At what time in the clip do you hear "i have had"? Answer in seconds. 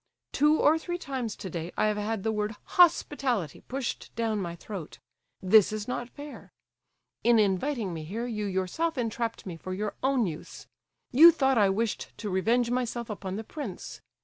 1.77-2.23